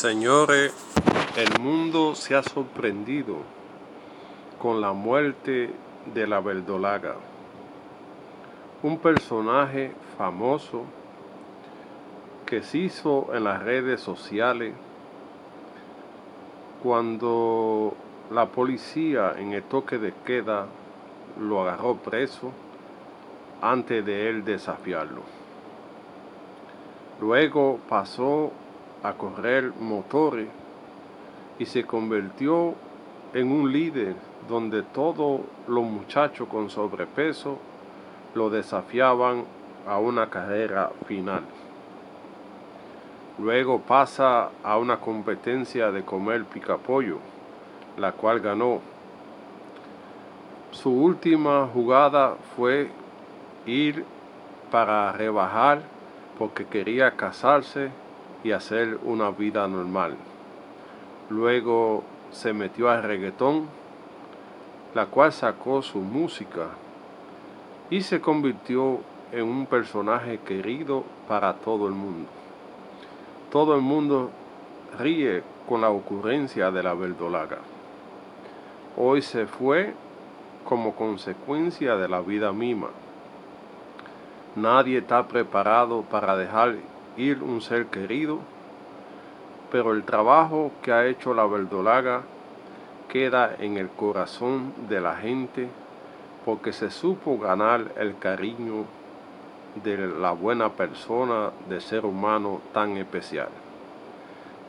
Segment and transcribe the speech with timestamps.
[0.00, 0.72] Señores,
[1.36, 3.38] el mundo se ha sorprendido
[4.62, 5.72] con la muerte
[6.14, 7.16] de la verdolaga,
[8.84, 10.84] un personaje famoso
[12.46, 14.72] que se hizo en las redes sociales
[16.80, 17.92] cuando
[18.30, 20.66] la policía en el toque de queda
[21.40, 22.52] lo agarró preso
[23.60, 25.22] antes de él desafiarlo.
[27.20, 28.52] Luego pasó
[29.02, 30.48] a correr motores
[31.58, 32.74] y se convirtió
[33.34, 34.14] en un líder
[34.48, 37.58] donde todos los muchachos con sobrepeso
[38.34, 39.44] lo desafiaban
[39.86, 41.42] a una carrera final.
[43.38, 47.18] Luego pasa a una competencia de comer picapollo,
[47.96, 48.80] la cual ganó.
[50.72, 52.90] Su última jugada fue
[53.66, 54.04] ir
[54.70, 55.82] para rebajar
[56.38, 57.90] porque quería casarse
[58.44, 60.16] y hacer una vida normal.
[61.30, 63.66] Luego se metió al reggaetón,
[64.94, 66.68] la cual sacó su música
[67.90, 69.00] y se convirtió
[69.32, 72.28] en un personaje querido para todo el mundo.
[73.50, 74.30] Todo el mundo
[74.98, 77.58] ríe con la ocurrencia de la verdolaga.
[78.96, 79.94] Hoy se fue
[80.64, 82.88] como consecuencia de la vida misma.
[84.56, 86.76] Nadie está preparado para dejar
[87.18, 88.38] un ser querido,
[89.72, 92.22] pero el trabajo que ha hecho la verdolaga
[93.08, 95.68] queda en el corazón de la gente
[96.44, 98.84] porque se supo ganar el cariño
[99.82, 103.48] de la buena persona, de ser humano tan especial.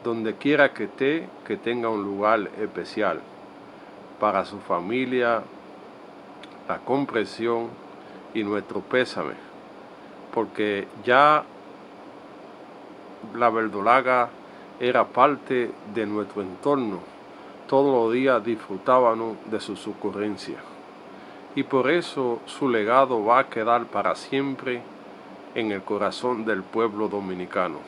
[0.04, 3.20] Donde quiera que esté, que tenga un lugar especial
[4.20, 5.44] para su familia,
[6.68, 7.68] la comprensión
[8.34, 9.34] y nuestro pésame,
[10.34, 11.44] porque ya
[13.36, 14.30] la verdolaga
[14.80, 17.00] era parte de nuestro entorno.
[17.68, 20.58] Todos los días disfrutábamos de su ocurrencia.
[21.56, 24.82] Y por eso su legado va a quedar para siempre
[25.56, 27.80] en el corazón del pueblo dominicano.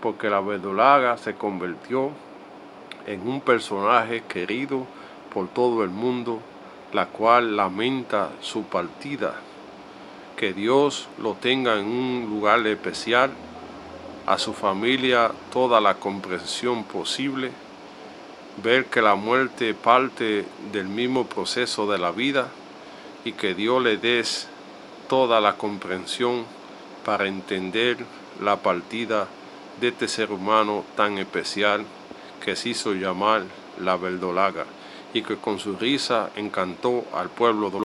[0.00, 2.10] Porque la verdolaga se convirtió
[3.06, 4.86] en un personaje querido
[5.32, 6.40] por todo el mundo,
[6.92, 9.34] la cual lamenta su partida.
[10.36, 13.30] Que Dios lo tenga en un lugar especial
[14.26, 17.50] a su familia toda la comprensión posible,
[18.62, 22.48] ver que la muerte parte del mismo proceso de la vida
[23.24, 24.48] y que Dios le des
[25.08, 26.44] toda la comprensión
[27.04, 27.98] para entender
[28.40, 29.26] la partida
[29.80, 31.84] de este ser humano tan especial
[32.44, 33.42] que se hizo llamar
[33.80, 34.66] la verdolaga
[35.14, 37.70] y que con su risa encantó al pueblo